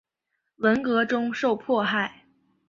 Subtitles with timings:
[0.55, 2.23] 文革中受迫害。